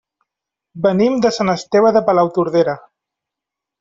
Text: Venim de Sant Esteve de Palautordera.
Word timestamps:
Venim 0.85 1.19
de 1.25 1.31
Sant 1.37 1.53
Esteve 1.55 1.91
de 1.99 2.03
Palautordera. 2.09 2.77